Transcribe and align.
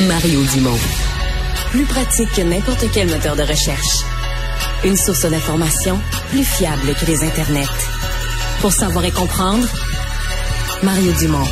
Mario 0.00 0.42
Dumont. 0.52 0.78
Plus 1.70 1.86
pratique 1.86 2.30
que 2.36 2.42
n'importe 2.42 2.84
quel 2.92 3.08
moteur 3.08 3.34
de 3.34 3.42
recherche. 3.42 4.04
Une 4.84 4.94
source 4.94 5.24
d'information 5.24 5.98
plus 6.28 6.44
fiable 6.44 6.94
que 7.00 7.06
les 7.06 7.24
internets. 7.24 7.64
Pour 8.60 8.72
savoir 8.72 9.06
et 9.06 9.10
comprendre, 9.10 9.66
Mario 10.82 11.12
Dumont. 11.12 11.46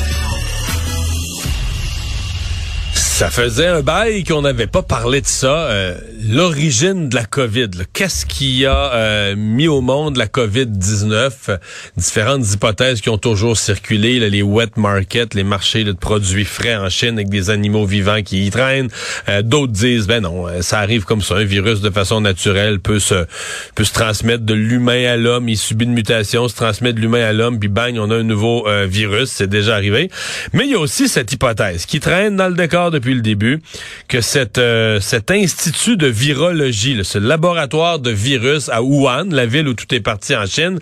Ça 2.93 3.31
faisait 3.31 3.67
un 3.67 3.81
bail 3.81 4.25
qu'on 4.25 4.43
n'avait 4.43 4.67
pas 4.67 4.83
parlé 4.83 5.23
de 5.23 5.27
ça. 5.27 5.71
Euh, 5.71 5.99
L'origine 6.27 7.11
de 7.11 7.15
la 7.15 7.25
COVID. 7.25 7.71
Qu'est-ce 7.93 8.25
qui 8.25 8.65
a 8.65 8.95
euh, 8.95 9.35
mis 9.37 9.69
au 9.69 9.81
monde 9.81 10.17
la 10.17 10.27
COVID-19? 10.27 11.59
différentes 11.97 12.51
hypothèses 12.53 13.01
qui 13.03 13.11
ont 13.11 13.19
toujours 13.19 13.57
circulé. 13.59 14.19
les 14.21 14.43
wet 14.43 14.71
markets, 14.77 15.35
les 15.35 15.45
marchés 15.45 15.85
de 15.85 15.93
produits 15.93 16.47
frais 16.47 16.77
en 16.77 16.89
Chine 16.89 17.15
avec 17.15 17.29
des 17.29 17.51
animaux 17.51 17.85
vivants 17.85 18.23
qui 18.23 18.47
y 18.47 18.51
traînent. 18.51 18.89
Euh, 19.29 19.43
d'autres 19.43 19.73
disent, 19.73 20.07
ben 20.07 20.23
non, 20.23 20.49
euh, 20.49 20.63
ça 20.63 20.79
arrive 20.79 21.05
comme 21.05 21.21
ça. 21.21 21.35
Un 21.35 21.45
virus 21.45 21.83
de 21.83 21.91
façon 21.91 22.23
naturelle 22.23 22.81
peut 22.81 23.01
se, 23.01 23.27
peut 23.75 23.85
se 23.85 23.93
transmettre 23.93 24.45
de 24.45 24.55
l'humain 24.55 25.05
à 25.05 25.17
l'homme. 25.17 25.49
Il 25.49 25.59
subit 25.59 25.85
une 25.85 25.93
mutation, 25.93 26.49
se 26.49 26.55
transmet 26.55 26.95
de 26.95 27.01
l'humain 27.01 27.23
à 27.23 27.33
l'homme, 27.33 27.59
puis 27.59 27.69
bang, 27.69 27.99
on 27.99 28.11
a 28.11 28.17
un 28.17 28.23
nouveau 28.23 28.67
virus. 28.87 29.31
C'est 29.31 29.51
déjà 29.51 29.75
arrivé. 29.75 30.11
Mais 30.55 30.65
il 30.65 30.71
y 30.71 30.75
a 30.75 30.79
aussi 30.79 31.09
cette 31.09 31.33
hypothèse 31.33 31.85
qui 31.85 32.01
traîne 32.01 32.37
dans 32.37 32.49
le 32.49 32.55
décor 32.55 32.91
depuis 32.91 33.15
le 33.15 33.21
début, 33.21 33.61
que 34.09 34.21
cette, 34.21 34.59
euh, 34.59 35.01
cet 35.01 35.31
institut 35.31 35.97
de 35.97 36.14
virologie, 36.15 37.01
ce 37.03 37.19
laboratoire 37.19 37.99
de 37.99 38.11
virus 38.11 38.69
à 38.69 38.83
Wuhan, 38.83 39.27
la 39.31 39.47
ville 39.47 39.69
où 39.69 39.75
tout 39.75 39.93
est 39.95 40.01
parti 40.01 40.35
en 40.37 40.47
Chine, 40.47 40.79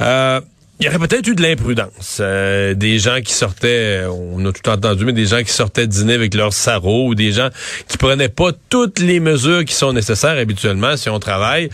euh, 0.00 0.40
il 0.78 0.84
y 0.84 0.88
aurait 0.90 0.98
peut-être 0.98 1.26
eu 1.26 1.34
de 1.34 1.42
l'imprudence. 1.42 2.18
Euh, 2.20 2.74
des 2.74 2.98
gens 2.98 3.22
qui 3.24 3.32
sortaient, 3.32 4.02
on 4.10 4.44
a 4.44 4.52
tout 4.52 4.68
entendu, 4.68 5.06
mais 5.06 5.14
des 5.14 5.24
gens 5.24 5.42
qui 5.42 5.50
sortaient 5.50 5.86
dîner 5.86 6.12
avec 6.12 6.34
leur 6.34 6.52
sarrau 6.52 7.08
ou 7.08 7.14
des 7.14 7.32
gens 7.32 7.48
qui 7.88 7.96
prenaient 7.96 8.28
pas 8.28 8.50
toutes 8.68 8.98
les 8.98 9.18
mesures 9.18 9.64
qui 9.64 9.72
sont 9.72 9.94
nécessaires 9.94 10.36
habituellement 10.36 10.98
si 10.98 11.08
on 11.08 11.18
travaille 11.18 11.70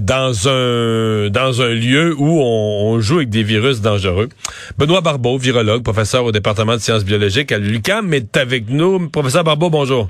dans 0.00 0.48
un 0.48 1.30
dans 1.30 1.62
un 1.62 1.70
lieu 1.70 2.14
où 2.18 2.42
on, 2.42 3.00
joue 3.00 3.16
avec 3.16 3.30
des 3.30 3.42
virus 3.42 3.80
dangereux. 3.80 4.28
Benoît 4.76 5.00
Barbeau, 5.00 5.38
virologue, 5.38 5.82
professeur 5.82 6.24
au 6.24 6.32
département 6.32 6.74
de 6.74 6.80
sciences 6.80 7.04
biologiques 7.04 7.50
à 7.50 7.58
l'UQAM, 7.58 8.12
est 8.12 8.36
avec 8.36 8.68
nous. 8.68 9.08
Professeur 9.08 9.42
Barbeau, 9.42 9.70
bonjour. 9.70 10.08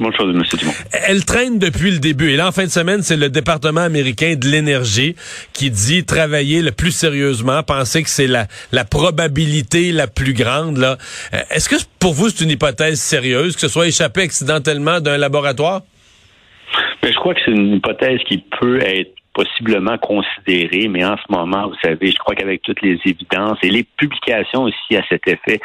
M. 0.00 0.10
Dumont. 0.58 0.72
Elle 1.06 1.24
traîne 1.24 1.58
depuis 1.58 1.90
le 1.90 1.98
début. 1.98 2.30
Et 2.30 2.36
là, 2.36 2.48
en 2.48 2.52
fin 2.52 2.64
de 2.64 2.70
semaine, 2.70 3.02
c'est 3.02 3.16
le 3.16 3.28
département 3.28 3.80
américain 3.80 4.34
de 4.36 4.46
l'énergie 4.46 5.16
qui 5.52 5.70
dit 5.70 6.04
travailler 6.04 6.62
le 6.62 6.72
plus 6.72 6.92
sérieusement, 6.92 7.62
penser 7.62 8.02
que 8.02 8.10
c'est 8.10 8.26
la, 8.26 8.46
la 8.72 8.84
probabilité 8.84 9.92
la 9.92 10.06
plus 10.06 10.34
grande. 10.34 10.78
Là. 10.78 10.98
Euh, 11.34 11.38
est-ce 11.50 11.68
que 11.68 11.76
pour 11.98 12.14
vous, 12.14 12.28
c'est 12.28 12.44
une 12.44 12.50
hypothèse 12.50 13.00
sérieuse 13.00 13.54
que 13.54 13.60
ce 13.60 13.68
soit 13.68 13.88
échappé 13.88 14.22
accidentellement 14.22 15.00
d'un 15.00 15.18
laboratoire? 15.18 15.82
Mais 17.02 17.12
je 17.12 17.16
crois 17.16 17.34
que 17.34 17.40
c'est 17.44 17.52
une 17.52 17.74
hypothèse 17.74 18.20
qui 18.28 18.44
peut 18.60 18.80
être 18.82 19.17
possiblement 19.38 19.96
considéré, 19.98 20.88
mais 20.88 21.04
en 21.04 21.16
ce 21.16 21.22
moment, 21.30 21.68
vous 21.68 21.76
savez, 21.80 22.10
je 22.10 22.16
crois 22.16 22.34
qu'avec 22.34 22.60
toutes 22.62 22.82
les 22.82 22.98
évidences 23.04 23.56
et 23.62 23.70
les 23.70 23.84
publications 23.84 24.64
aussi 24.64 24.96
à 24.96 25.02
cet 25.08 25.28
effet, 25.28 25.60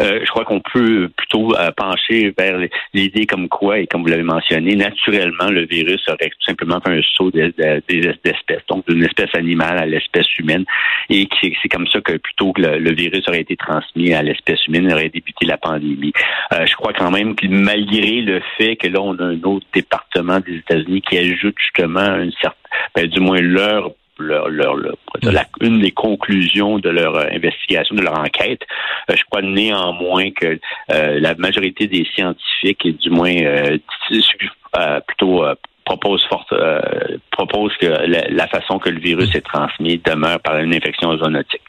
euh, 0.00 0.20
je 0.24 0.30
crois 0.30 0.46
qu'on 0.46 0.60
peut 0.60 1.10
plutôt 1.14 1.54
euh, 1.54 1.70
pencher 1.76 2.32
vers 2.38 2.58
l'idée 2.94 3.26
comme 3.26 3.50
quoi, 3.50 3.80
et 3.80 3.86
comme 3.86 4.00
vous 4.00 4.08
l'avez 4.08 4.22
mentionné, 4.22 4.76
naturellement, 4.76 5.50
le 5.50 5.66
virus 5.66 6.02
aurait 6.08 6.30
tout 6.30 6.46
simplement 6.46 6.80
fait 6.80 6.92
un 6.92 7.02
saut 7.16 7.30
d'espèces, 7.30 8.66
donc 8.66 8.88
d'une 8.88 9.04
espèce 9.04 9.34
animale 9.34 9.76
à 9.76 9.84
l'espèce 9.84 10.38
humaine, 10.38 10.64
et 11.10 11.28
c'est 11.42 11.68
comme 11.68 11.86
ça 11.88 12.00
que 12.00 12.16
plutôt 12.16 12.54
que 12.54 12.62
le, 12.62 12.94
virus 12.94 13.28
aurait 13.28 13.42
été 13.42 13.56
transmis 13.56 14.14
à 14.14 14.22
l'espèce 14.22 14.66
humaine, 14.66 14.90
aurait 14.90 15.10
débuté 15.10 15.44
la 15.44 15.58
pandémie. 15.58 16.14
Euh, 16.54 16.64
je 16.64 16.74
crois 16.76 16.94
quand 16.94 17.10
même 17.10 17.34
que 17.34 17.46
malgré 17.46 18.22
le 18.22 18.40
fait 18.56 18.76
que 18.76 18.88
là, 18.88 19.02
on 19.02 19.18
a 19.18 19.24
un 19.24 19.42
autre 19.42 19.66
département 19.74 20.40
des 20.40 20.56
États-Unis 20.56 21.02
qui 21.02 21.18
ajoute 21.18 21.56
justement 21.58 22.16
une 22.16 22.32
certaine 22.40 22.67
ben, 22.94 23.06
du 23.06 23.20
moins 23.20 23.40
leur 23.40 23.92
leur, 24.18 24.48
leur, 24.48 24.76
une 25.60 25.80
des 25.80 25.92
conclusions 25.92 26.78
de 26.78 26.88
leur 26.88 27.16
euh, 27.16 27.26
investigation, 27.32 27.94
de 27.94 28.02
leur 28.02 28.18
enquête. 28.18 28.62
Euh, 29.10 29.14
je 29.16 29.22
crois 29.24 29.42
néanmoins 29.42 30.30
que 30.30 30.58
euh, 30.92 31.20
la 31.20 31.34
majorité 31.36 31.86
des 31.86 32.06
scientifiques, 32.14 32.84
et 32.84 32.92
du 32.92 33.10
moins 33.10 33.34
plutôt 35.06 35.44
propose 35.84 36.24
forte, 36.26 36.52
propose 37.30 37.74
que 37.78 37.86
la, 37.86 38.28
la, 38.28 38.46
façon 38.48 38.78
que 38.78 38.90
le 38.90 39.00
virus 39.00 39.34
est 39.34 39.40
transmis 39.40 39.98
demeure 40.04 40.40
par 40.40 40.58
une 40.58 40.74
infection 40.74 41.16
zoonotique. 41.16 41.62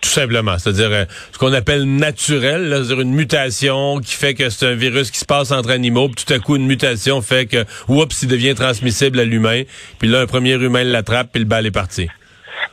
Tout 0.00 0.10
simplement, 0.10 0.58
c'est-à-dire 0.58 0.90
euh, 0.92 1.04
ce 1.32 1.38
qu'on 1.38 1.52
appelle 1.52 1.84
naturel, 1.84 2.68
c'est-à-dire 2.70 3.00
une 3.00 3.14
mutation 3.14 3.98
qui 3.98 4.14
fait 4.14 4.34
que 4.34 4.48
c'est 4.48 4.66
un 4.66 4.74
virus 4.74 5.10
qui 5.10 5.18
se 5.18 5.24
passe 5.24 5.50
entre 5.50 5.70
animaux, 5.70 6.08
puis 6.08 6.24
tout 6.24 6.32
à 6.32 6.38
coup 6.38 6.56
une 6.56 6.66
mutation 6.66 7.20
fait 7.20 7.46
que 7.46 7.64
oups, 7.88 8.22
il 8.22 8.28
devient 8.28 8.54
transmissible 8.54 9.18
à 9.18 9.24
l'humain, 9.24 9.62
puis 9.98 10.08
là 10.08 10.20
un 10.20 10.26
premier 10.26 10.52
humain 10.52 10.84
l'attrape, 10.84 11.30
puis 11.32 11.40
le 11.40 11.48
bal 11.48 11.66
est 11.66 11.72
parti. 11.72 12.08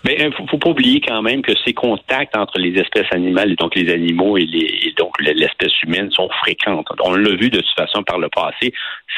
Mais 0.05 0.15
il 0.19 0.25
euh, 0.27 0.31
faut, 0.31 0.45
faut 0.47 0.57
pas 0.59 0.69
oublier 0.69 1.01
quand 1.01 1.21
même 1.23 1.41
que 1.41 1.53
ces 1.65 1.73
contacts 1.73 2.37
entre 2.37 2.59
les 2.59 2.79
espèces 2.79 3.11
animales 3.11 3.51
et 3.51 3.55
donc 3.55 3.73
les 3.75 3.91
animaux 3.91 4.37
et, 4.37 4.45
les, 4.45 4.93
donc 4.97 5.19
l'espèce 5.19 5.81
humaine 5.81 6.11
sont 6.11 6.29
fréquents. 6.41 6.83
On 7.03 7.15
l'a 7.15 7.35
vu 7.35 7.49
de 7.49 7.57
toute 7.57 7.75
façon 7.75 8.03
par 8.03 8.19
le 8.19 8.29
passé. 8.29 8.71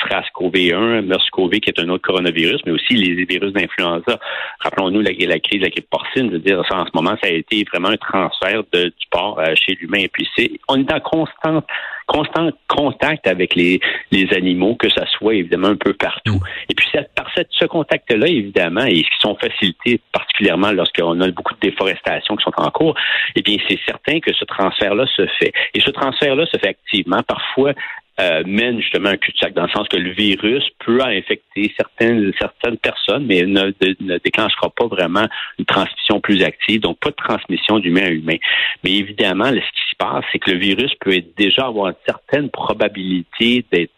SRAS-CoV-1, 0.03 1.01
MERS-CoV 1.01 1.59
qui 1.59 1.69
est 1.69 1.79
un 1.79 1.89
autre 1.89 2.07
coronavirus, 2.07 2.61
mais 2.65 2.71
aussi 2.71 2.93
les 2.93 3.25
virus 3.25 3.51
d'influenza. 3.51 4.17
Rappelons-nous 4.59 5.01
la, 5.01 5.11
la, 5.11 5.39
crise 5.39 5.59
de 5.59 5.65
la 5.65 5.69
grippe 5.69 5.89
porcine. 5.89 6.27
Je 6.27 6.33
veux 6.33 6.39
dire, 6.39 6.63
ça, 6.69 6.77
en 6.77 6.85
ce 6.85 6.91
moment, 6.93 7.17
ça 7.21 7.27
a 7.29 7.33
été 7.33 7.65
vraiment 7.71 7.89
un 7.89 7.97
transfert 7.97 8.63
de, 8.71 8.85
du 8.85 9.07
porc 9.11 9.39
euh, 9.39 9.55
chez 9.55 9.75
l'humain. 9.81 9.99
Et 9.99 10.07
puis 10.07 10.27
c'est, 10.37 10.51
on 10.69 10.79
est 10.79 10.93
en 10.93 10.99
constante 10.99 11.65
constant 12.07 12.49
contact 12.67 13.27
avec 13.27 13.53
les, 13.55 13.79
les 14.11 14.33
animaux, 14.33 14.75
que 14.75 14.89
ça 14.89 15.05
soit 15.17 15.35
évidemment 15.35 15.67
un 15.67 15.75
peu 15.75 15.93
partout. 15.93 16.39
Et 16.69 16.73
puis 16.73 16.87
par 17.15 17.29
cette, 17.35 17.49
ce 17.51 17.65
contact-là, 17.65 18.27
évidemment, 18.27 18.85
et 18.85 19.03
qui 19.03 19.19
sont 19.19 19.35
facilités 19.35 19.99
particulièrement 20.11 20.71
lorsqu'on 20.71 21.19
a 21.21 21.29
beaucoup 21.31 21.53
de 21.53 21.59
déforestation 21.59 22.35
qui 22.35 22.43
sont 22.43 22.53
en 22.57 22.71
cours, 22.71 22.95
eh 23.35 23.41
bien, 23.41 23.57
c'est 23.67 23.79
certain 23.85 24.19
que 24.19 24.33
ce 24.33 24.45
transfert-là 24.45 25.05
se 25.15 25.27
fait. 25.39 25.51
Et 25.73 25.81
ce 25.81 25.91
transfert-là 25.91 26.45
se 26.45 26.57
fait 26.57 26.69
activement. 26.69 27.21
Parfois, 27.23 27.73
euh, 28.19 28.41
mène 28.47 28.81
justement 28.81 29.09
un 29.09 29.17
cul-de-sac 29.17 29.53
dans 29.53 29.63
le 29.63 29.69
sens 29.69 29.87
que 29.89 29.97
le 29.97 30.09
virus 30.09 30.63
peut 30.83 30.99
infecter 31.03 31.71
certaines 31.77 32.33
certaines 32.39 32.77
personnes, 32.77 33.27
mais 33.27 33.43
ne, 33.43 33.71
ne, 33.99 34.17
déclenchera 34.17 34.71
pas 34.71 34.87
vraiment 34.87 35.27
une 35.59 35.65
transmission 35.65 36.19
plus 36.19 36.41
active, 36.41 36.81
donc 36.81 36.97
pas 36.99 37.11
de 37.11 37.15
transmission 37.15 37.77
d'humain 37.77 38.05
à 38.05 38.09
humain. 38.09 38.37
Mais 38.83 38.93
évidemment, 38.93 39.45
ce 39.45 39.59
qui 39.59 39.86
c'est 40.31 40.39
que 40.39 40.51
le 40.51 40.57
virus 40.57 40.93
peut 40.99 41.21
déjà 41.35 41.67
avoir 41.67 41.87
une 41.87 41.95
certaine 42.05 42.49
probabilité 42.49 43.65
d'être 43.71 43.91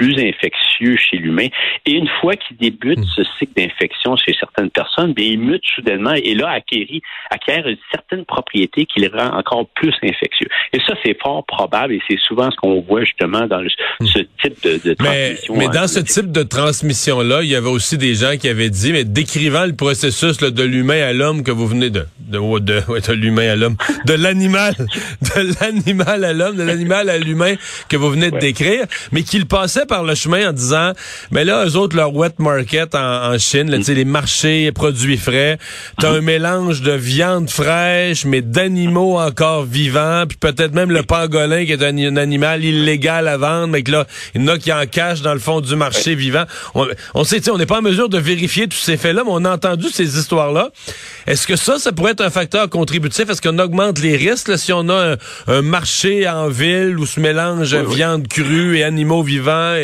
plus 0.00 0.14
infectieux 0.18 0.96
chez 0.96 1.18
l'humain. 1.18 1.48
Et 1.84 1.92
une 1.92 2.08
fois 2.20 2.34
qu'il 2.36 2.56
débute 2.56 2.98
hmm. 2.98 3.04
ce 3.16 3.22
cycle 3.38 3.52
d'infection 3.54 4.16
chez 4.16 4.34
certaines 4.38 4.70
personnes, 4.70 5.12
bien, 5.12 5.26
il 5.26 5.38
mute 5.38 5.62
soudainement 5.74 6.14
et 6.14 6.34
là 6.34 6.48
acquérit, 6.48 7.02
acquiert 7.30 7.66
une 7.66 7.76
certaine 7.92 8.24
propriété 8.24 8.86
qui 8.86 9.00
le 9.00 9.10
rend 9.14 9.36
encore 9.36 9.66
plus 9.74 9.94
infectieux. 10.02 10.48
Et 10.72 10.78
ça, 10.86 10.94
c'est 11.04 11.20
fort 11.20 11.44
probable 11.44 11.92
et 11.94 12.00
c'est 12.08 12.18
souvent 12.18 12.50
ce 12.50 12.56
qu'on 12.56 12.80
voit 12.80 13.04
justement 13.04 13.46
dans 13.46 13.62
ce 14.00 14.20
type 14.42 14.62
de, 14.62 14.94
transmission. 14.94 15.54
Mais, 15.56 15.68
dans 15.68 15.86
ce 15.86 16.00
type 16.00 16.32
de 16.32 16.42
transmission-là, 16.42 17.42
il 17.42 17.50
y 17.50 17.54
avait 17.54 17.68
aussi 17.68 17.98
des 17.98 18.14
gens 18.14 18.36
qui 18.40 18.48
avaient 18.48 18.70
dit, 18.70 18.92
mais 18.92 19.04
décrivant 19.04 19.66
le 19.66 19.74
processus 19.74 20.38
de 20.38 20.62
l'humain 20.62 21.02
à 21.02 21.12
l'homme 21.12 21.42
que 21.42 21.50
vous 21.50 21.66
venez 21.66 21.90
de, 21.90 22.06
de, 22.18 22.58
de, 22.58 23.12
l'humain 23.12 23.50
à 23.50 23.56
l'homme, 23.56 23.76
de 24.06 24.14
l'animal, 24.14 24.74
de 24.78 25.60
l'animal 25.60 26.24
à 26.24 26.32
l'homme, 26.32 26.56
de 26.56 26.62
l'animal 26.62 27.10
à 27.10 27.18
l'humain 27.18 27.54
que 27.88 27.96
vous 27.98 28.10
venez 28.10 28.30
de 28.30 28.38
décrire, 28.38 28.86
mais 29.12 29.22
qu'il 29.22 29.46
passait 29.46 29.86
par 29.90 30.04
le 30.04 30.14
chemin 30.14 30.48
en 30.48 30.52
disant, 30.52 30.92
mais 31.30 31.44
là, 31.44 31.66
eux 31.66 31.76
autres, 31.76 31.96
leur 31.96 32.14
wet 32.14 32.34
market 32.38 32.94
en, 32.94 33.36
Chine, 33.38 33.70
là, 33.70 33.78
les 33.86 34.04
marchés 34.04 34.72
produits 34.72 35.18
frais, 35.18 35.58
t'as 35.98 36.10
un 36.10 36.20
mélange 36.20 36.80
de 36.80 36.92
viande 36.92 37.50
fraîche, 37.50 38.24
mais 38.24 38.40
d'animaux 38.40 39.18
encore 39.18 39.64
vivants, 39.64 40.24
puis 40.28 40.38
peut-être 40.38 40.72
même 40.72 40.90
le 40.90 41.02
pangolin 41.02 41.64
qui 41.64 41.72
est 41.72 41.82
un, 41.82 41.96
un 41.98 42.16
animal 42.16 42.64
illégal 42.64 43.28
à 43.28 43.36
vendre 43.36 43.50
mais 43.68 43.82
que 43.82 43.90
là, 43.90 44.06
il 44.34 44.42
y 44.42 44.44
en 44.44 44.48
a 44.48 44.58
qui 44.58 44.72
en 44.72 44.86
cachent 44.86 45.22
dans 45.22 45.34
le 45.34 45.40
fond 45.40 45.60
du 45.60 45.74
marché 45.76 46.14
vivant. 46.14 46.44
On, 46.74 46.86
on 47.14 47.24
sait, 47.24 47.48
on 47.50 47.58
n'est 47.58 47.66
pas 47.66 47.78
en 47.78 47.82
mesure 47.82 48.08
de 48.08 48.18
vérifier 48.18 48.68
tous 48.68 48.78
ces 48.78 48.96
faits-là, 48.96 49.22
mais 49.24 49.32
on 49.32 49.44
a 49.44 49.50
entendu 49.50 49.88
ces 49.92 50.18
histoires-là. 50.18 50.70
Est-ce 51.26 51.46
que 51.46 51.56
ça, 51.56 51.78
ça 51.78 51.92
pourrait 51.92 52.12
être 52.12 52.20
un 52.20 52.30
facteur 52.30 52.68
contributif? 52.68 53.28
Est-ce 53.28 53.42
qu'on 53.42 53.58
augmente 53.58 53.98
les 53.98 54.16
risques 54.16 54.56
si 54.58 54.72
on 54.72 54.88
a 54.88 55.16
un, 55.46 55.62
marché 55.62 56.28
en 56.28 56.48
ville 56.48 56.98
où 56.98 57.06
se 57.06 57.20
mélange 57.20 57.74
viande 57.74 58.28
crue 58.28 58.78
et 58.78 58.84
animaux 58.84 59.22
vivants? 59.22 59.74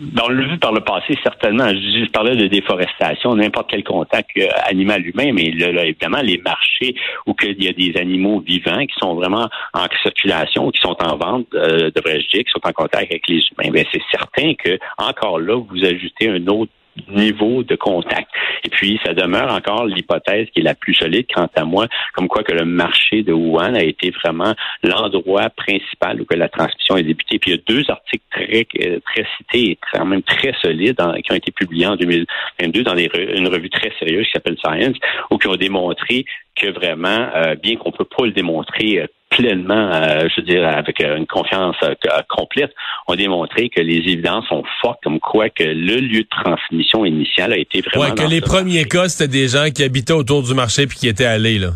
Ben, 0.00 0.22
on 0.24 0.28
l'a 0.30 0.46
vu 0.46 0.58
par 0.58 0.72
le 0.72 0.80
passé, 0.80 1.14
certainement. 1.22 1.68
Je, 1.68 2.10
parlais 2.10 2.34
de 2.34 2.46
déforestation, 2.46 3.34
n'importe 3.34 3.68
quel 3.70 3.84
contact 3.84 4.30
euh, 4.38 4.48
animal-humain, 4.64 5.32
mais 5.34 5.50
là, 5.50 5.84
évidemment, 5.84 6.22
les 6.22 6.38
marchés 6.38 6.94
où 7.26 7.34
il 7.42 7.62
y 7.62 7.68
a 7.68 7.72
des 7.72 8.00
animaux 8.00 8.40
vivants 8.40 8.86
qui 8.86 8.94
sont 8.98 9.14
vraiment 9.14 9.50
en 9.74 9.86
circulation, 10.02 10.70
qui 10.70 10.80
sont 10.80 10.96
en 11.02 11.16
vente, 11.16 11.48
euh, 11.54 11.90
devrais-je 11.94 12.28
dire, 12.28 12.44
qui 12.44 12.50
sont 12.50 12.66
en 12.66 12.72
contact 12.72 13.10
avec 13.10 13.28
les 13.28 13.42
humains, 13.52 13.70
ben, 13.72 13.84
c'est 13.92 14.00
certain 14.10 14.54
que, 14.54 14.78
encore 14.96 15.38
là, 15.38 15.56
vous 15.56 15.84
ajoutez 15.84 16.30
un 16.30 16.46
autre 16.46 16.72
niveau 17.08 17.62
de 17.62 17.76
contact. 17.76 18.28
Et 18.64 18.68
puis, 18.68 19.00
ça 19.04 19.14
demeure 19.14 19.52
encore 19.52 19.86
l'hypothèse 19.86 20.48
qui 20.52 20.60
est 20.60 20.64
la 20.64 20.74
plus 20.74 20.94
solide, 20.94 21.26
quant 21.34 21.48
à 21.54 21.64
moi, 21.64 21.86
comme 22.14 22.28
quoi 22.28 22.42
que 22.42 22.52
le 22.52 22.64
marché 22.64 23.22
de 23.22 23.32
Wuhan 23.32 23.74
a 23.74 23.82
été 23.82 24.10
vraiment 24.10 24.54
l'endroit 24.82 25.50
principal 25.50 26.20
où 26.20 26.24
que 26.24 26.36
la 26.36 26.48
transmission 26.48 26.96
est 26.96 27.02
débutée. 27.02 27.38
Puis, 27.38 27.52
il 27.52 27.56
y 27.56 27.58
a 27.58 27.62
deux 27.66 27.90
articles 27.90 28.24
très, 28.30 28.64
très 28.64 29.26
cités 29.36 29.70
et 29.72 29.78
quand 29.92 30.04
même 30.04 30.22
très 30.22 30.52
solides 30.60 30.96
qui 31.24 31.32
ont 31.32 31.36
été 31.36 31.52
publiés 31.52 31.86
en 31.86 31.96
2022 31.96 32.82
dans 32.82 32.96
une 32.96 33.48
revue 33.48 33.70
très 33.70 33.92
sérieuse 33.98 34.26
qui 34.26 34.32
s'appelle 34.32 34.56
Science, 34.58 34.96
où 35.30 35.38
qui 35.38 35.48
ont 35.48 35.56
démontré 35.56 36.24
que 36.56 36.68
vraiment, 36.68 37.28
euh, 37.34 37.54
bien 37.54 37.76
qu'on 37.76 37.92
peut 37.92 38.04
pas 38.04 38.26
le 38.26 38.32
démontrer 38.32 39.00
euh, 39.00 39.06
pleinement, 39.30 39.90
euh, 39.92 40.28
je 40.28 40.40
veux 40.40 40.46
dire, 40.46 40.66
avec 40.66 41.00
une 41.00 41.26
confiance 41.26 41.76
complète, 42.28 42.72
ont 43.06 43.14
démontré 43.14 43.68
que 43.68 43.80
les 43.80 43.96
évidences 43.96 44.46
sont 44.48 44.64
fortes, 44.82 44.98
comme 45.02 45.20
quoi 45.20 45.48
que 45.48 45.62
le 45.62 45.96
lieu 45.96 46.22
de 46.22 46.28
transmission 46.28 47.04
initial 47.04 47.52
a 47.52 47.56
été 47.56 47.80
vraiment. 47.80 48.06
Ouais, 48.06 48.14
que 48.14 48.28
les 48.28 48.40
premiers 48.40 48.84
cas, 48.84 49.08
c'était 49.08 49.30
des 49.30 49.48
gens 49.48 49.70
qui 49.74 49.82
habitaient 49.82 50.12
autour 50.12 50.42
du 50.42 50.54
marché 50.54 50.86
puis 50.86 50.98
qui 50.98 51.08
étaient 51.08 51.24
allés 51.24 51.58
là. 51.58 51.70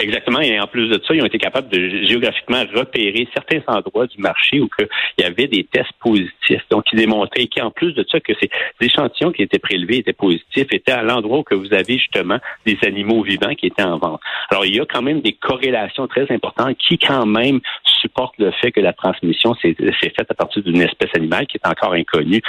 Exactement. 0.00 0.40
Et 0.40 0.58
en 0.58 0.66
plus 0.66 0.88
de 0.88 1.00
ça, 1.06 1.14
ils 1.14 1.22
ont 1.22 1.26
été 1.26 1.38
capables 1.38 1.68
de 1.68 2.04
géographiquement 2.06 2.62
repérer 2.74 3.28
certains 3.32 3.60
endroits 3.68 4.06
du 4.06 4.18
marché 4.18 4.60
où 4.60 4.68
il 4.78 5.22
y 5.22 5.24
avait 5.24 5.46
des 5.46 5.64
tests 5.64 5.92
positifs. 6.00 6.62
Donc, 6.70 6.84
ils 6.92 6.98
démontraient 6.98 7.46
qu'en 7.46 7.70
plus 7.70 7.92
de 7.92 8.04
ça, 8.10 8.18
que 8.18 8.32
ces 8.40 8.50
échantillons 8.80 9.30
qui 9.30 9.42
étaient 9.42 9.60
prélevés 9.60 9.98
étaient 9.98 10.12
positifs, 10.12 10.66
étaient 10.72 10.92
à 10.92 11.02
l'endroit 11.02 11.38
où 11.38 11.42
que 11.44 11.54
vous 11.54 11.72
avez 11.72 11.98
justement 11.98 12.38
des 12.66 12.76
animaux 12.82 13.22
vivants 13.22 13.54
qui 13.54 13.66
étaient 13.66 13.84
en 13.84 13.98
vente. 13.98 14.20
Alors, 14.50 14.66
il 14.66 14.74
y 14.74 14.80
a 14.80 14.84
quand 14.84 15.02
même 15.02 15.20
des 15.20 15.32
corrélations 15.32 16.08
très 16.08 16.30
importantes 16.32 16.76
qui 16.76 16.98
quand 16.98 17.26
même 17.26 17.60
supportent 18.00 18.38
le 18.38 18.50
fait 18.50 18.72
que 18.72 18.80
la 18.80 18.92
transmission 18.92 19.54
s'est 19.54 19.74
faite 19.74 20.26
à 20.28 20.34
partir 20.34 20.62
d'une 20.62 20.82
espèce 20.82 21.10
animale 21.14 21.46
qui 21.46 21.56
est 21.56 21.66
encore 21.66 21.94
inconnue 21.94 22.42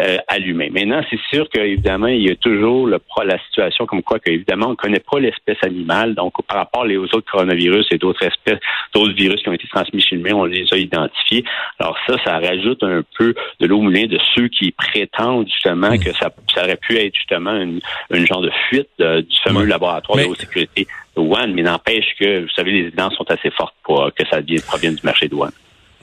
euh, 0.00 0.16
à 0.26 0.38
l'humain. 0.38 0.68
Maintenant, 0.72 1.02
c'est 1.08 1.20
sûr 1.32 1.48
qu'évidemment, 1.50 2.08
il 2.08 2.28
y 2.28 2.30
a 2.30 2.36
toujours 2.36 2.88
la 2.88 3.38
situation 3.46 3.86
comme 3.86 4.02
quoi 4.02 4.18
qu'évidemment, 4.18 4.66
on 4.66 4.70
ne 4.70 4.76
connaît 4.76 5.00
pas 5.00 5.20
l'espèce 5.20 5.58
animale. 5.62 6.14
Donc, 6.14 6.32
rapport 6.64 6.84
aux 6.84 7.16
autres 7.16 7.30
coronavirus 7.30 7.86
et 7.90 7.98
d'autres 7.98 8.24
espèces, 8.24 8.60
d'autres 8.94 9.14
virus 9.14 9.42
qui 9.42 9.48
ont 9.48 9.52
été 9.52 9.68
transmis 9.68 10.00
chez 10.00 10.16
l'humain, 10.16 10.34
on 10.34 10.44
les 10.44 10.66
a 10.72 10.76
identifiés. 10.76 11.44
Alors 11.78 11.96
ça, 12.06 12.16
ça 12.24 12.38
rajoute 12.38 12.82
un 12.82 13.02
peu 13.18 13.34
de 13.60 13.66
l'eau 13.66 13.80
moulin 13.80 14.06
de 14.06 14.18
ceux 14.34 14.48
qui 14.48 14.72
prétendent 14.72 15.46
justement 15.46 15.96
que 15.98 16.12
ça, 16.12 16.30
ça 16.54 16.64
aurait 16.64 16.76
pu 16.76 16.96
être 16.96 17.14
justement 17.14 17.54
une, 17.54 17.80
une 18.10 18.26
genre 18.26 18.42
de 18.42 18.50
fuite 18.68 18.88
euh, 19.00 19.22
du 19.22 19.36
fameux 19.44 19.64
laboratoire 19.64 20.18
de 20.18 20.24
haute 20.24 20.40
sécurité 20.40 20.86
de 21.16 21.20
Wuhan, 21.20 21.48
mais 21.48 21.62
n'empêche 21.62 22.06
que, 22.18 22.42
vous 22.42 22.48
savez, 22.54 22.72
les 22.72 22.86
évidences 22.86 23.14
sont 23.14 23.30
assez 23.30 23.50
fortes 23.50 23.74
pour 23.82 24.10
que 24.14 24.26
ça 24.28 24.38
provienne 24.66 24.94
du 24.94 25.02
marché 25.04 25.28
de 25.28 25.34
Wuhan. 25.34 25.50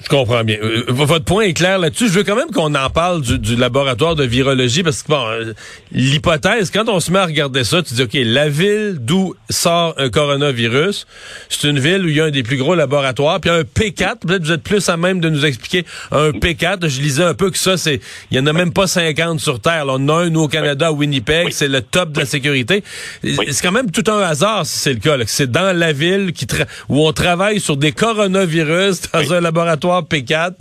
Je 0.01 0.07
comprends 0.07 0.44
bien. 0.44 0.57
Euh, 0.62 0.86
votre 0.88 1.25
point 1.25 1.44
est 1.44 1.54
clair 1.54 1.78
là-dessus. 1.78 2.07
Je 2.07 2.13
veux 2.13 2.24
quand 2.24 2.36
même 2.36 2.51
qu'on 2.51 2.74
en 2.74 2.90
parle 2.90 3.22
du, 3.22 3.56
laboratoire 3.56 4.16
de 4.16 4.24
virologie 4.24 4.81
parce 4.81 5.04
que 5.04 5.10
bon, 5.10 5.28
euh, 5.28 5.54
l'hypothèse, 5.92 6.72
quand 6.72 6.88
on 6.88 7.00
se 7.00 7.12
met 7.12 7.19
à 7.19 7.25
regarder 7.25 7.63
ça, 7.66 7.84
tu 7.84 7.94
dis 7.94 8.04
ok, 8.04 8.12
la 8.13 8.48
ville 8.48 8.98
d'où 9.00 9.36
sort 9.50 9.96
un 9.98 10.10
coronavirus, 10.10 11.06
c'est 11.50 11.68
une 11.68 11.80
ville 11.80 12.06
où 12.06 12.07
il 12.07 12.16
y 12.16 12.22
a 12.22 12.25
un 12.25 12.31
des 12.31 12.44
plus 12.44 12.57
gros 12.57 12.75
laboratoires, 12.75 13.42
puis 13.42 13.50
un 13.50 13.62
P4. 13.62 14.19
Peut-être 14.19 14.44
vous 14.44 14.51
êtes 14.54 14.63
plus 14.63 14.88
à 14.88 14.96
même 14.96 15.19
de 15.19 15.30
nous 15.30 15.46
expliquer 15.46 15.86
un 16.12 16.30
P4. 16.30 16.88
Je 16.88 17.02
lisais 17.02 17.24
un 17.24 17.34
peu 17.34 17.52
que 17.52 17.57
ça, 17.57 17.75
c'est, 17.75 18.00
il 18.31 18.38
y 18.38 18.40
en 18.40 18.48
a 18.48 18.54
même 18.54 18.72
pas 18.72 18.88
50 18.88 19.40
sur 19.40 19.60
Terre. 19.60 19.84
on 19.88 19.95
en 19.95 20.10
a 20.10 20.13
un 20.24 20.30
nous 20.30 20.42
au 20.42 20.48
Canada, 20.48 20.88
à 20.88 20.92
Winnipeg, 20.92 21.50
c'est 21.52 21.68
le 21.68 21.81
top 21.81 22.13
de 22.13 22.19
la 22.22 22.25
sécurité. 22.25 22.84
C'est 23.24 23.62
quand 23.62 23.72
même 23.72 23.92
tout 23.92 24.10
un 24.10 24.19
hasard 24.19 24.66
si 24.66 24.80
c'est 24.80 24.94
le 24.94 25.00
cas. 25.00 25.18
C'est 25.28 25.52
dans 25.52 25.78
la 25.78 25.92
ville 25.92 26.31
qui 26.31 26.48
où 26.88 27.06
on 27.06 27.13
travaille 27.13 27.60
sur 27.60 27.78
des 27.78 27.92
coronavirus 27.92 29.02
dans 29.13 29.34
un 29.34 29.42
laboratoire 29.42 29.89
P4? 29.90 30.56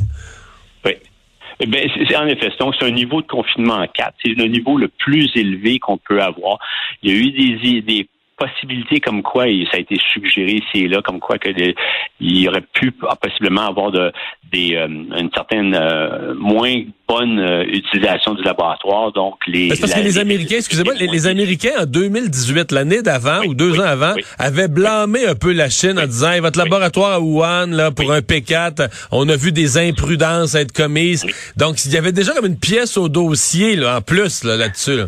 Oui. 0.84 0.92
Eh 1.60 1.90
c'est, 2.08 2.16
en 2.16 2.26
effet, 2.26 2.50
c'est 2.56 2.84
un 2.84 2.90
niveau 2.90 3.20
de 3.20 3.26
confinement 3.26 3.74
en 3.74 3.86
4. 3.86 4.14
C'est 4.24 4.34
le 4.34 4.44
niveau 4.44 4.76
le 4.76 4.88
plus 4.88 5.30
élevé 5.34 5.78
qu'on 5.78 5.98
peut 5.98 6.22
avoir. 6.22 6.58
Il 7.02 7.10
y 7.10 7.14
a 7.14 7.18
eu 7.18 7.30
des, 7.32 7.82
des 7.82 8.08
possibilités 8.38 9.00
comme 9.00 9.22
quoi, 9.22 9.48
et 9.48 9.66
ça 9.70 9.76
a 9.76 9.80
été 9.80 9.96
suggéré 10.12 10.52
ici 10.52 10.84
et 10.84 10.88
là, 10.88 11.02
comme 11.02 11.20
quoi 11.20 11.38
que 11.38 11.48
il 12.20 12.40
y 12.40 12.48
aurait 12.48 12.64
pu 12.72 12.92
possiblement 13.20 13.68
avoir 13.68 13.90
de, 13.90 14.12
des, 14.52 14.76
euh, 14.76 14.86
une 14.86 15.30
certaine 15.34 15.74
euh, 15.74 16.34
moins 16.34 16.82
bonne 17.08 17.38
euh, 17.38 17.64
utilisation 17.64 18.34
du 18.34 18.42
laboratoire. 18.42 19.12
Donc 19.12 19.36
les 19.46 19.68
parce 19.68 19.80
que 19.80 20.00
les 20.00 20.18
Américains, 20.18 20.56
excusez-moi, 20.56 20.94
les, 20.94 21.26
Américains 21.26 21.82
en 21.82 21.86
2018, 21.86 22.72
l'année 22.72 23.02
d'avant 23.02 23.42
ou 23.46 23.54
deux 23.54 23.80
ans 23.80 23.84
avant, 23.84 24.14
avaient 24.38 24.68
blâmé 24.68 25.26
un 25.26 25.34
peu 25.34 25.52
la 25.52 25.68
Chine 25.68 25.98
en 25.98 26.06
disant 26.06 26.38
votre 26.40 26.58
laboratoire 26.58 27.12
à 27.12 27.20
Wuhan 27.20 27.66
là 27.68 27.90
pour 27.90 28.12
un 28.12 28.20
P4, 28.20 28.88
on 29.10 29.28
a 29.28 29.36
vu 29.36 29.52
des 29.52 29.78
imprudences 29.78 30.54
être 30.54 30.72
commises. 30.72 31.26
Donc 31.56 31.84
il 31.84 31.92
y 31.92 31.96
avait 31.96 32.12
déjà 32.12 32.32
comme 32.32 32.46
une 32.46 32.58
pièce 32.58 32.96
au 32.96 33.08
dossier 33.08 33.76
là, 33.76 33.98
en 33.98 34.00
plus 34.00 34.44
là, 34.44 34.56
là-dessus. 34.56 35.00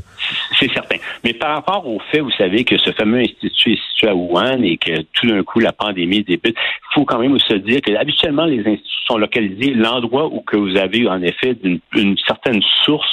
C'est 0.59 0.73
certain. 0.73 0.90
Mais 1.25 1.35
par 1.35 1.55
rapport 1.55 1.87
au 1.87 1.99
fait, 2.11 2.21
vous 2.21 2.31
savez 2.33 2.65
que 2.65 2.79
ce 2.79 2.93
fameux 2.93 3.21
institut 3.21 3.73
est 3.73 3.81
situé 3.91 4.09
à 4.09 4.15
Wuhan 4.15 4.63
et 4.63 4.79
que 4.79 5.03
tout 5.13 5.27
d'un 5.27 5.43
coup 5.43 5.61
la 5.61 5.73
pandémie 5.73 6.23
débute, 6.23 6.57
faut 6.95 7.05
quand 7.05 7.19
même 7.19 7.39
se 7.39 7.55
dire 7.55 7.81
que 7.81 7.95
habituellement 7.95 8.45
les 8.45 8.61
instituts 8.61 9.07
sont 9.07 9.19
localisés 9.19 9.75
l'endroit 9.75 10.27
où 10.27 10.41
que 10.41 10.57
vous 10.57 10.77
avez 10.77 11.09
en 11.09 11.23
effet 11.23 11.57
une, 11.95 12.17
certaine 12.27 12.63
source 12.85 13.11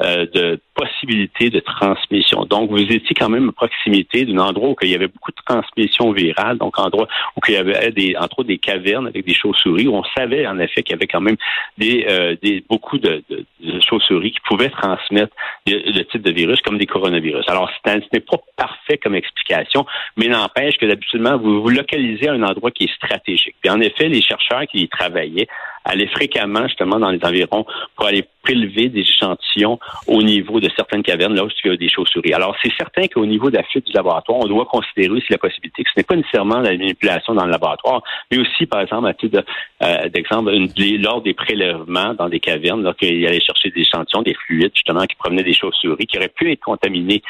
euh, 0.00 0.26
de 0.32 0.60
possibilité 0.74 1.50
de 1.50 1.60
transmission. 1.60 2.44
Donc 2.44 2.70
vous 2.70 2.78
étiez 2.78 3.14
quand 3.18 3.28
même 3.28 3.48
à 3.48 3.52
proximité 3.52 4.24
d'un 4.24 4.38
endroit 4.38 4.70
où 4.70 4.76
il 4.82 4.90
y 4.90 4.94
avait 4.94 5.08
beaucoup 5.08 5.30
de 5.30 5.42
transmission 5.44 6.12
virale, 6.12 6.58
donc 6.58 6.78
endroit 6.78 7.08
où 7.36 7.40
il 7.48 7.54
y 7.54 7.56
avait 7.56 7.90
des 7.92 8.16
entre 8.16 8.40
autres 8.40 8.48
des 8.48 8.58
cavernes 8.58 9.06
avec 9.06 9.24
des 9.24 9.34
chauves-souris 9.34 9.88
où 9.88 9.94
on 9.94 10.04
savait 10.16 10.46
en 10.46 10.58
effet 10.58 10.82
qu'il 10.82 10.94
y 10.94 10.98
avait 10.98 11.06
quand 11.06 11.20
même 11.20 11.36
des, 11.78 12.06
euh, 12.08 12.36
des 12.42 12.64
beaucoup 12.68 12.98
de, 12.98 13.22
de, 13.30 13.44
de 13.60 13.80
chauves-souris 13.80 14.32
qui 14.32 14.40
pouvaient 14.48 14.70
transmettre 14.70 15.34
le 15.66 16.02
type 16.02 16.22
de 16.22 16.32
virus 16.32 16.60
comme 16.62 16.78
des 16.78 16.86
coronavirus. 16.86 17.44
Alors, 17.48 17.70
ce 17.84 17.90
n'est 17.90 18.20
pas 18.20 18.38
parfait 18.56 18.75
comme 19.02 19.14
explication, 19.14 19.86
mais 20.16 20.28
n'empêche 20.28 20.76
que 20.76 20.86
d'habituellement, 20.86 21.36
vous 21.36 21.62
vous 21.62 21.68
localisez 21.68 22.28
à 22.28 22.32
un 22.32 22.42
endroit 22.42 22.70
qui 22.70 22.84
est 22.84 22.94
stratégique. 22.94 23.56
Puis 23.60 23.70
en 23.70 23.80
effet, 23.80 24.08
les 24.08 24.22
chercheurs 24.22 24.66
qui 24.70 24.82
y 24.82 24.88
travaillaient 24.88 25.48
allaient 25.86 26.08
fréquemment 26.08 26.66
justement 26.66 26.98
dans 26.98 27.10
les 27.10 27.20
environs 27.22 27.64
pour 27.94 28.06
aller 28.06 28.24
prélever 28.42 28.88
des 28.88 29.00
échantillons 29.00 29.78
au 30.06 30.22
niveau 30.22 30.60
de 30.60 30.68
certaines 30.76 31.02
cavernes, 31.02 31.34
là 31.34 31.44
où 31.44 31.48
il 31.64 31.70
y 31.70 31.74
a 31.74 31.76
des 31.76 31.88
chauves-souris. 31.88 32.32
Alors, 32.32 32.56
c'est 32.62 32.72
certain 32.76 33.06
qu'au 33.08 33.26
niveau 33.26 33.50
de 33.50 33.56
la 33.56 33.62
fuite 33.64 33.86
du 33.86 33.92
laboratoire, 33.92 34.38
on 34.38 34.46
doit 34.46 34.66
considérer 34.66 35.10
aussi 35.10 35.26
la 35.30 35.38
possibilité 35.38 35.82
que 35.82 35.90
ce 35.90 35.98
n'est 35.98 36.04
pas 36.04 36.16
nécessairement 36.16 36.60
la 36.60 36.70
manipulation 36.70 37.34
dans 37.34 37.44
le 37.44 37.50
laboratoire, 37.50 38.02
mais 38.30 38.38
aussi, 38.38 38.66
par 38.66 38.80
exemple, 38.80 39.08
à 39.08 39.14
titre 39.14 39.44
euh, 39.82 40.08
d'exemple, 40.08 40.52
lors 41.00 41.22
des 41.22 41.34
prélèvements 41.34 42.14
dans 42.14 42.28
des 42.28 42.40
cavernes, 42.40 42.82
lorsqu'il 42.82 43.26
allait 43.26 43.40
chercher 43.40 43.70
des 43.70 43.80
échantillons, 43.80 44.22
des 44.22 44.34
fluides, 44.34 44.72
justement, 44.74 45.04
qui 45.06 45.16
provenaient 45.16 45.42
des 45.42 45.54
chauves-souris, 45.54 46.06
qui 46.06 46.18
auraient 46.18 46.28
pu 46.28 46.52
être 46.52 46.60
contaminés 46.60 47.22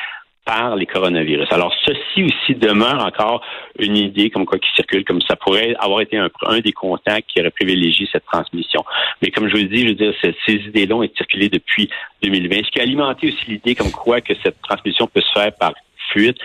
par 0.46 0.76
les 0.76 0.86
coronavirus. 0.86 1.48
Alors, 1.50 1.74
ceci 1.84 2.22
aussi 2.22 2.54
demeure 2.54 3.04
encore 3.04 3.42
une 3.78 3.96
idée 3.96 4.30
comme 4.30 4.46
quoi 4.46 4.58
qui 4.58 4.68
circule, 4.74 5.04
comme 5.04 5.20
ça 5.20 5.34
pourrait 5.34 5.74
avoir 5.80 6.00
été 6.00 6.16
un, 6.16 6.60
des 6.60 6.72
contacts 6.72 7.28
qui 7.28 7.40
aurait 7.40 7.50
privilégié 7.50 8.08
cette 8.10 8.24
transmission. 8.24 8.84
Mais 9.20 9.30
comme 9.30 9.48
je 9.48 9.56
vous 9.56 9.64
dis, 9.64 9.82
je 9.82 9.88
veux 9.88 9.94
dire, 9.94 10.14
ces 10.22 10.54
idées-là 10.54 10.94
ont 10.94 11.08
circulé 11.16 11.48
depuis 11.48 11.90
2020, 12.22 12.64
ce 12.64 12.70
qui 12.70 12.78
a 12.78 12.82
alimenté 12.84 13.28
aussi 13.28 13.50
l'idée 13.50 13.74
comme 13.74 13.90
quoi 13.90 14.20
que 14.20 14.34
cette 14.42 14.62
transmission 14.62 15.08
peut 15.08 15.20
se 15.20 15.32
faire 15.32 15.52
par 15.58 15.72
fuite 16.12 16.38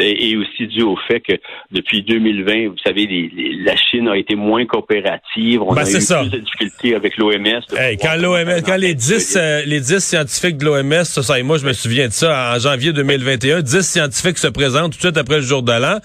et 0.00 0.36
aussi 0.36 0.66
dû 0.66 0.82
au 0.82 0.96
fait 1.08 1.20
que 1.20 1.32
depuis 1.70 2.02
2020, 2.02 2.68
vous 2.68 2.78
savez, 2.84 3.30
la 3.64 3.76
Chine 3.76 4.08
a 4.08 4.16
été 4.16 4.34
moins 4.34 4.66
coopérative. 4.66 5.62
On 5.62 5.74
ben, 5.74 5.82
a 5.82 5.90
eu 5.90 5.92
plus 5.92 6.30
de 6.30 6.38
difficultés 6.38 6.94
avec 6.94 7.16
l'OMS. 7.16 7.60
quand 8.00 8.16
l'OMS, 8.16 8.62
quand 8.64 8.76
les 8.76 8.94
10, 8.94 9.36
euh, 9.36 9.62
les 9.66 9.80
10 9.80 9.98
scientifiques 9.98 10.58
de 10.58 10.64
l'OMS, 10.64 11.04
ça, 11.04 11.22
ça, 11.22 11.38
et 11.38 11.42
moi, 11.42 11.58
je 11.58 11.66
me 11.66 11.72
souviens 11.72 12.08
de 12.08 12.12
ça, 12.12 12.54
en 12.54 12.58
janvier 12.58 12.92
2021, 12.92 13.62
10 13.62 13.82
scientifiques 13.82 14.38
se 14.38 14.48
présentent 14.48 14.92
tout 14.92 14.98
de 14.98 15.02
suite 15.02 15.16
après 15.16 15.36
le 15.36 15.42
jour 15.42 15.62
de 15.62 15.72
l'an. 15.72 15.98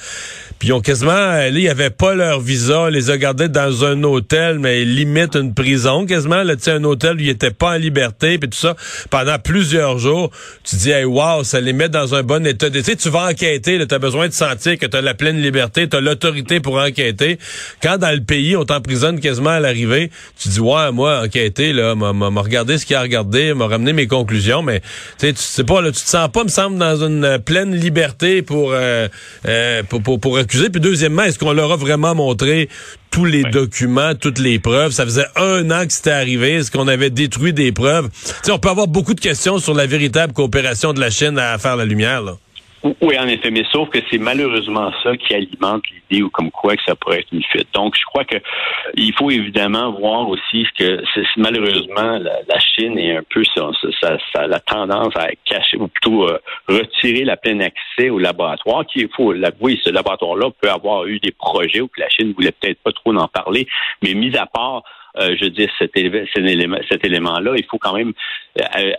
Puis 0.59 0.69
ils 0.69 0.73
ont 0.73 0.81
quasiment, 0.81 1.11
euh, 1.11 1.49
là, 1.49 1.59
ils 1.59 1.69
avaient 1.69 1.89
pas 1.89 2.15
leur 2.15 2.39
visa, 2.39 2.89
les 2.89 3.09
a 3.09 3.17
gardés 3.17 3.49
dans 3.49 3.85
un 3.85 4.01
hôtel, 4.03 4.59
mais 4.59 4.85
limite 4.85 5.35
une 5.35 5.53
prison 5.53 6.05
quasiment. 6.05 6.43
Là, 6.43 6.55
tu 6.55 6.63
sais, 6.63 6.71
un 6.71 6.83
hôtel 6.83 7.17
où 7.17 7.19
ils 7.19 7.29
étaient 7.29 7.51
pas 7.51 7.71
en 7.71 7.77
liberté, 7.77 8.37
puis 8.37 8.49
tout 8.49 8.57
ça, 8.57 8.75
pendant 9.09 9.37
plusieurs 9.39 9.97
jours. 9.97 10.31
Tu 10.63 10.75
dis, 10.77 10.91
hey, 10.91 11.03
wow, 11.03 11.43
ça 11.43 11.59
les 11.59 11.73
met 11.73 11.89
dans 11.89 12.15
un 12.15 12.23
bon 12.23 12.45
état. 12.45 12.69
Tu 12.69 12.81
sais, 12.81 12.95
tu 12.95 13.09
vas 13.09 13.29
enquêter, 13.29 13.77
tu 13.85 13.95
as 13.95 13.99
besoin 13.99 14.27
de 14.27 14.33
sentir 14.33 14.77
que 14.77 14.85
tu 14.85 14.97
as 14.97 15.01
la 15.01 15.13
pleine 15.13 15.41
liberté, 15.41 15.87
tu 15.87 15.97
as 15.97 16.01
l'autorité 16.01 16.59
pour 16.59 16.77
enquêter. 16.77 17.37
Quand 17.81 17.97
dans 17.97 18.11
le 18.11 18.23
pays, 18.23 18.55
on 18.55 18.65
t'emprisonne 18.65 19.19
quasiment 19.19 19.51
à 19.51 19.59
l'arrivée, 19.59 20.11
tu 20.39 20.49
dis, 20.49 20.59
ouais, 20.59 20.91
moi, 20.91 21.21
enquêter, 21.23 21.73
là, 21.73 21.95
m'a 21.95 22.41
regardé 22.41 22.77
ce 22.77 22.85
qu'il 22.85 22.95
a 22.95 23.01
regardé, 23.01 23.53
m'a 23.53 23.67
ramené 23.67 23.93
mes 23.93 24.07
conclusions, 24.07 24.61
mais 24.61 24.81
tu 25.19 25.33
sais 25.35 25.63
pas, 25.63 25.81
là, 25.81 25.91
tu 25.91 26.01
te 26.01 26.09
sens 26.09 26.29
pas, 26.31 26.43
me 26.43 26.49
semble, 26.49 26.77
dans 26.77 27.03
une 27.03 27.39
pleine 27.39 27.75
liberté 27.75 28.41
pour, 28.41 28.71
euh, 28.73 29.07
euh, 29.47 29.83
pour, 29.83 30.01
pour, 30.01 30.19
pour 30.19 30.39
puis 30.45 30.81
deuxièmement, 30.81 31.23
est-ce 31.23 31.39
qu'on 31.39 31.53
leur 31.53 31.71
a 31.71 31.75
vraiment 31.75 32.15
montré 32.15 32.69
tous 33.11 33.25
les 33.25 33.43
documents, 33.43 34.15
toutes 34.15 34.39
les 34.39 34.59
preuves? 34.59 34.91
Ça 34.91 35.05
faisait 35.05 35.27
un 35.35 35.69
an 35.71 35.85
que 35.85 35.93
c'était 35.93 36.11
arrivé. 36.11 36.53
Est-ce 36.53 36.71
qu'on 36.71 36.87
avait 36.87 37.09
détruit 37.09 37.53
des 37.53 37.71
preuves? 37.71 38.09
on 38.49 38.59
peut 38.59 38.69
avoir 38.69 38.87
beaucoup 38.87 39.13
de 39.13 39.19
questions 39.21 39.59
sur 39.59 39.73
la 39.73 39.85
véritable 39.85 40.33
coopération 40.33 40.93
de 40.93 40.99
la 40.99 41.09
Chine 41.09 41.37
à 41.37 41.57
faire 41.57 41.75
la 41.75 41.85
lumière. 41.85 42.21
Là. 42.21 42.37
Oui, 42.83 43.17
en 43.17 43.27
effet, 43.27 43.49
mais 43.49 43.63
sauf 43.71 43.89
que 43.89 43.99
c'est 44.11 44.17
malheureusement 44.17 44.91
ça 45.03 45.15
qui 45.15 45.33
alimente 45.33 45.83
l'idée 45.89 46.21
ou 46.21 46.29
comme 46.29 46.51
quoi 46.51 46.75
que 46.75 46.83
ça 46.83 46.95
pourrait 46.95 47.19
être 47.19 47.31
une 47.31 47.43
fuite. 47.43 47.69
Donc, 47.73 47.95
je 47.97 48.03
crois 48.03 48.25
que 48.25 48.35
il 48.95 49.13
faut 49.13 49.31
évidemment 49.31 49.93
voir 49.93 50.27
aussi 50.27 50.65
que 50.77 51.01
malheureusement 51.37 52.19
la, 52.19 52.59
Chine 52.59 52.99
est 52.99 53.15
un 53.15 53.23
peu 53.29 53.43
ça, 53.55 53.69
ça, 54.01 54.17
ça, 54.33 54.47
la 54.47 54.59
tendance 54.59 55.15
à 55.15 55.29
cacher 55.45 55.77
ou 55.77 55.87
plutôt 55.87 56.27
euh, 56.27 56.37
retirer 56.67 57.23
la 57.23 57.37
plein 57.37 57.59
accès 57.61 58.09
au 58.09 58.19
laboratoire. 58.19 58.85
Qui 58.85 59.07
faut 59.15 59.31
l'avouer, 59.31 59.79
ce 59.81 59.89
laboratoire-là 59.89 60.49
peut 60.61 60.69
avoir 60.69 61.05
eu 61.05 61.19
des 61.19 61.31
projets 61.31 61.79
où 61.79 61.89
la 61.97 62.09
Chine 62.09 62.33
voulait 62.33 62.51
peut-être 62.51 62.81
pas 62.83 62.91
trop 62.91 63.15
en 63.15 63.29
parler, 63.29 63.65
mais 64.01 64.13
mis 64.13 64.35
à 64.35 64.45
part 64.45 64.83
euh, 65.19 65.35
je 65.39 65.45
dis 65.45 65.67
cet, 65.77 65.95
élément, 65.95 66.77
cet 66.89 67.05
élément-là, 67.05 67.53
il 67.55 67.65
faut 67.65 67.77
quand 67.77 67.93
même 67.93 68.13
euh, 68.59 68.91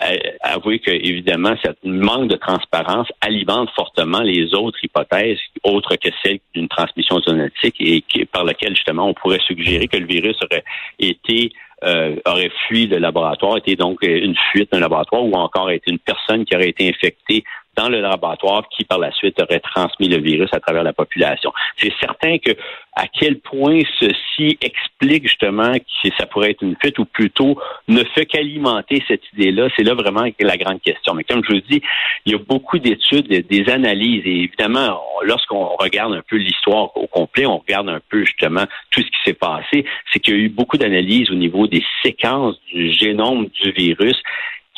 avouer 0.42 0.78
que 0.78 0.90
évidemment, 0.90 1.54
cette 1.64 1.82
manque 1.84 2.28
de 2.28 2.36
transparence 2.36 3.08
alimente 3.20 3.70
fortement 3.74 4.20
les 4.20 4.54
autres 4.54 4.78
hypothèses, 4.82 5.38
autres 5.64 5.96
que 5.96 6.08
celle 6.22 6.38
d'une 6.54 6.68
transmission 6.68 7.20
zoonotique, 7.20 7.76
et 7.80 8.04
par 8.26 8.44
laquelle 8.44 8.74
justement 8.74 9.08
on 9.08 9.14
pourrait 9.14 9.40
suggérer 9.46 9.88
que 9.88 9.96
le 9.96 10.06
virus 10.06 10.36
aurait 10.42 10.64
été 10.98 11.52
euh, 11.82 12.16
aurait 12.24 12.52
fui 12.66 12.86
le 12.86 12.98
laboratoire, 12.98 13.58
été 13.58 13.76
donc 13.76 13.98
une 14.02 14.36
fuite 14.50 14.72
d'un 14.72 14.80
laboratoire, 14.80 15.24
ou 15.24 15.32
encore 15.34 15.70
été 15.70 15.90
une 15.90 15.98
personne 15.98 16.44
qui 16.44 16.54
aurait 16.54 16.70
été 16.70 16.88
infectée 16.88 17.44
dans 17.76 17.88
le 17.88 18.00
laboratoire 18.00 18.68
qui, 18.68 18.84
par 18.84 18.98
la 18.98 19.12
suite, 19.12 19.40
aurait 19.40 19.60
transmis 19.60 20.08
le 20.08 20.20
virus 20.20 20.50
à 20.52 20.60
travers 20.60 20.82
la 20.82 20.92
population. 20.92 21.52
C'est 21.76 21.92
certain 22.00 22.38
que 22.38 22.52
à 22.96 23.06
quel 23.08 23.40
point 23.40 23.80
ceci 23.98 24.56
explique 24.60 25.24
justement 25.24 25.72
que 25.72 26.08
ça 26.16 26.26
pourrait 26.26 26.52
être 26.52 26.62
une 26.62 26.76
fuite 26.80 26.98
ou 26.98 27.04
plutôt 27.04 27.58
ne 27.88 28.04
fait 28.14 28.26
qu'alimenter 28.26 29.02
cette 29.08 29.22
idée-là, 29.32 29.68
c'est 29.76 29.82
là 29.82 29.94
vraiment 29.94 30.24
la 30.38 30.56
grande 30.56 30.80
question. 30.80 31.14
Mais 31.14 31.24
comme 31.24 31.42
je 31.44 31.54
vous 31.54 31.60
dis, 31.60 31.82
il 32.24 32.32
y 32.32 32.34
a 32.34 32.38
beaucoup 32.38 32.78
d'études, 32.78 33.26
des 33.26 33.68
analyses 33.68 34.22
et 34.24 34.44
évidemment, 34.44 35.00
lorsqu'on 35.22 35.76
regarde 35.76 36.14
un 36.14 36.22
peu 36.28 36.36
l'histoire 36.36 36.96
au 36.96 37.06
complet, 37.06 37.46
on 37.46 37.58
regarde 37.58 37.88
un 37.88 38.00
peu 38.08 38.24
justement 38.24 38.64
tout 38.90 39.00
ce 39.00 39.06
qui 39.06 39.22
s'est 39.24 39.34
passé, 39.34 39.84
c'est 40.12 40.20
qu'il 40.20 40.34
y 40.34 40.36
a 40.36 40.40
eu 40.40 40.48
beaucoup 40.48 40.78
d'analyses 40.78 41.30
au 41.30 41.34
niveau 41.34 41.66
des 41.66 41.84
séquences 42.02 42.56
du 42.72 42.92
génome 42.92 43.48
du 43.62 43.72
virus 43.72 44.20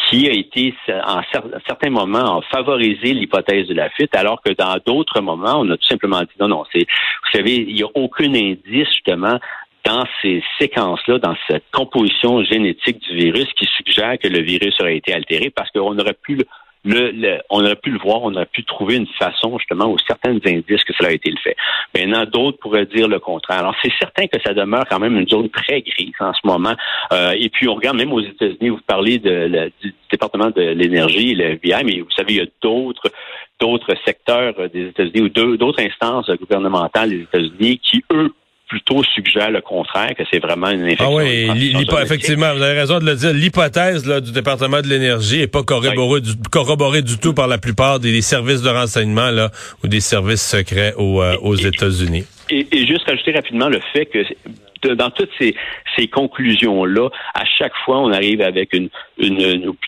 qui 0.08 0.28
a 0.28 0.32
été, 0.32 0.74
en 0.88 1.22
certains 1.66 1.90
moments, 1.90 2.38
a 2.38 2.42
favorisé 2.42 3.14
l'hypothèse 3.14 3.66
de 3.66 3.74
la 3.74 3.90
fuite, 3.90 4.14
alors 4.14 4.40
que 4.42 4.52
dans 4.52 4.76
d'autres 4.84 5.20
moments, 5.20 5.60
on 5.60 5.70
a 5.70 5.76
tout 5.76 5.86
simplement 5.86 6.20
dit 6.20 6.36
non, 6.38 6.48
non, 6.48 6.64
c'est, 6.72 6.80
vous 6.86 7.30
savez, 7.32 7.56
il 7.56 7.74
n'y 7.74 7.82
a 7.82 7.88
aucun 7.94 8.32
indice, 8.34 8.88
justement, 8.88 9.38
dans 9.84 10.04
ces 10.20 10.42
séquences-là, 10.58 11.18
dans 11.18 11.36
cette 11.48 11.64
composition 11.72 12.42
génétique 12.44 12.98
du 13.08 13.16
virus 13.16 13.46
qui 13.56 13.66
suggère 13.66 14.18
que 14.18 14.28
le 14.28 14.40
virus 14.40 14.74
aurait 14.80 14.96
été 14.96 15.14
altéré 15.14 15.50
parce 15.50 15.70
qu'on 15.70 15.96
aurait 15.98 16.16
pu 16.20 16.38
le, 16.86 17.38
on 17.50 17.60
aurait 17.60 17.76
pu 17.76 17.90
le 17.90 17.98
voir, 17.98 18.22
on 18.22 18.34
aurait 18.34 18.46
pu 18.46 18.64
trouver 18.64 18.96
une 18.96 19.06
façon 19.18 19.58
justement 19.58 19.86
ou 19.86 19.96
certains 20.06 20.34
indices 20.34 20.84
que 20.84 20.92
cela 20.96 21.10
a 21.10 21.12
été 21.12 21.30
le 21.30 21.38
fait. 21.38 21.56
Maintenant, 21.94 22.24
d'autres 22.24 22.58
pourraient 22.58 22.86
dire 22.86 23.08
le 23.08 23.18
contraire. 23.18 23.60
Alors, 23.60 23.74
c'est 23.82 23.92
certain 23.98 24.26
que 24.26 24.40
ça 24.44 24.54
demeure 24.54 24.84
quand 24.88 24.98
même 24.98 25.16
une 25.16 25.28
zone 25.28 25.48
très 25.50 25.82
grise 25.82 26.14
en 26.20 26.32
ce 26.32 26.46
moment. 26.46 26.74
Euh, 27.12 27.34
et 27.38 27.48
puis, 27.48 27.68
on 27.68 27.74
regarde 27.74 27.96
même 27.96 28.12
aux 28.12 28.20
États-Unis, 28.20 28.70
vous 28.70 28.80
parlez 28.86 29.18
de, 29.18 29.70
du 29.82 29.94
département 30.10 30.50
de 30.50 30.62
l'énergie, 30.62 31.34
le 31.34 31.52
FBI, 31.52 31.84
mais 31.84 32.00
vous 32.00 32.10
savez, 32.10 32.34
il 32.34 32.38
y 32.38 32.42
a 32.42 32.46
d'autres 32.62 33.10
d'autres 33.58 33.94
secteurs 34.04 34.54
des 34.68 34.88
États-Unis 34.88 35.22
ou 35.22 35.28
d'autres 35.56 35.80
instances 35.80 36.30
gouvernementales 36.38 37.08
des 37.08 37.22
États-Unis 37.22 37.78
qui, 37.78 38.04
eux, 38.12 38.30
plutôt 38.68 39.02
suggère 39.04 39.50
le 39.50 39.60
contraire, 39.60 40.14
que 40.16 40.22
c'est 40.30 40.40
vraiment 40.40 40.68
une 40.70 40.82
infection. 40.82 41.18
Ah 41.18 41.22
oui, 41.22 41.72
effectivement, 42.02 42.52
vous 42.54 42.62
avez 42.62 42.78
raison 42.78 42.98
de 42.98 43.06
le 43.06 43.14
dire. 43.14 43.32
L'hypothèse 43.32 44.04
du 44.20 44.32
département 44.32 44.80
de 44.80 44.88
l'énergie 44.88 45.42
est 45.42 45.46
pas 45.46 45.62
corroborée, 45.62 46.20
du, 46.20 46.32
corroborée 46.50 47.02
du 47.02 47.18
tout 47.18 47.34
par 47.34 47.46
la 47.46 47.58
plupart 47.58 48.00
des, 48.00 48.20
services 48.22 48.62
de 48.62 48.70
renseignement 48.70 49.30
là, 49.30 49.50
ou 49.84 49.88
des 49.88 50.00
services 50.00 50.42
secrets 50.42 50.94
aux, 50.96 51.22
euh, 51.22 51.36
aux 51.42 51.54
États-Unis. 51.54 52.24
Et, 52.50 52.66
et, 52.72 52.86
juste 52.86 53.08
ajouter 53.08 53.32
rapidement 53.32 53.68
le 53.68 53.80
fait 53.92 54.06
que 54.06 54.22
dans 54.94 55.10
toutes 55.10 55.30
ces, 55.38 55.54
ces 55.96 56.08
conclusions-là, 56.08 57.08
à 57.34 57.44
chaque 57.44 57.74
fois, 57.84 58.00
on 58.00 58.12
arrive 58.12 58.40
avec 58.40 58.72
une, 58.72 58.88
une, 59.18 59.40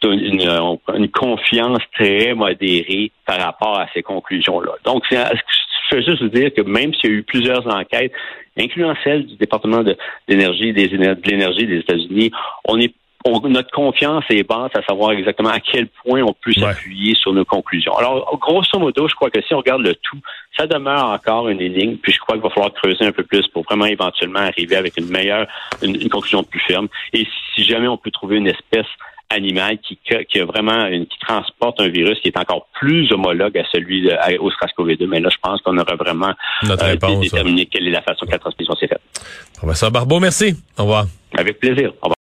une, 0.03 0.79
une, 0.95 1.09
confiance 1.11 1.81
très 1.95 2.35
modérée 2.35 3.13
par 3.27 3.39
rapport 3.39 3.79
à 3.79 3.87
ces 3.95 4.03
conclusions-là. 4.03 4.73
Donc, 4.85 5.05
je 5.11 5.97
veux 5.97 6.03
juste 6.03 6.23
vous 6.23 6.29
dire 6.29 6.53
que 6.55 6.63
même 6.63 6.93
s'il 6.95 7.11
y 7.11 7.13
a 7.13 7.17
eu 7.17 7.23
plusieurs 7.23 7.67
enquêtes, 7.67 8.13
incluant 8.59 8.95
celle 9.05 9.27
du 9.27 9.37
département 9.37 9.83
de 9.83 9.97
l'énergie 10.27 10.73
des 10.73 10.89
de 10.89 11.29
l'énergie 11.29 11.67
des 11.67 11.79
États-Unis, 11.79 12.31
on 12.65 12.79
est 12.79 12.93
notre 13.27 13.71
confiance 13.71 14.25
est 14.31 14.43
basse 14.43 14.71
à 14.75 14.83
savoir 14.83 15.13
exactement 15.13 15.51
à 15.51 15.61
quel 15.61 15.89
point 15.89 16.23
on 16.23 16.33
peut 16.33 16.53
s'appuyer 16.53 17.15
sur 17.15 17.33
nos 17.33 17.45
conclusions. 17.45 17.97
Alors, 17.97 18.39
grosso 18.41 18.79
modo, 18.79 19.09
je 19.09 19.15
crois 19.15 19.31
que 19.31 19.43
si 19.43 19.55
on 19.55 19.59
regarde 19.59 19.83
le 19.83 19.95
tout, 19.95 20.19
ça 20.57 20.67
demeure 20.67 21.07
encore 21.07 21.49
une 21.49 21.59
ligne, 21.59 21.97
puis 21.97 22.13
je 22.13 22.19
crois 22.21 22.37
qu'il 22.37 22.43
va 22.43 22.51
falloir 22.51 22.73
creuser 22.73 23.05
un 23.05 23.13
peu 23.13 23.25
plus 23.25 23.47
pour 23.49 23.65
vraiment 23.65 23.87
éventuellement 23.87 24.41
arriver 24.41 24.77
avec 24.77 24.97
une 24.97 25.09
meilleure, 25.09 25.47
une, 25.83 26.09
conclusion 26.09 26.43
plus 26.43 26.61
ferme. 26.61 26.89
Et 27.13 27.27
si 27.55 27.65
jamais 27.65 27.89
on 27.89 27.97
peut 27.97 28.11
trouver 28.11 28.37
une 28.37 28.47
espèce 28.47 28.87
animale 29.31 29.79
qui, 29.79 29.99
qui 30.29 30.41
a 30.41 30.45
vraiment 30.45 30.87
une, 30.87 31.07
qui 31.07 31.19
transporte 31.19 31.81
un 31.81 31.89
virus 31.89 32.19
qui 32.21 32.29
est 32.29 32.39
encore 32.39 32.67
plus 32.79 33.13
homologue 33.13 33.57
à 33.59 33.65
celui 33.71 34.03
de, 34.03 34.39
au 34.39 34.51
SARS-CoV-2. 34.51 35.07
Mais 35.07 35.21
là, 35.21 35.29
je 35.31 35.39
pense 35.43 35.61
qu'on 35.63 35.77
aura 35.77 35.97
vraiment 35.97 36.33
euh, 36.65 36.97
déterminé 37.21 37.67
quelle 37.67 37.87
est 37.89 37.93
la 37.93 38.03
façon 38.03 38.27
que 38.27 38.33
la 38.33 38.39
transmission 38.39 38.75
s'est 38.77 38.89
faite. 38.89 39.03
Professeur 39.57 39.91
Barbeau, 39.91 40.21
merci. 40.21 40.55
Au 40.79 40.83
revoir. 40.83 41.07
Avec 41.37 41.59
plaisir. 41.59 41.91
Au 42.01 42.07
revoir. 42.07 42.17